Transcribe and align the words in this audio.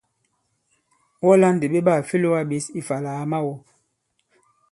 Wɔ 1.25 1.31
lā 1.41 1.47
ndì 1.53 1.65
ɓe 1.71 1.79
ɓaà 1.87 2.01
fe 2.07 2.15
lōgā 2.23 2.41
ɓěs 2.49 2.65
ifà 2.79 2.95
àlà 2.99 3.11
à 3.21 3.23
ma-wɔ̃! 3.31 3.57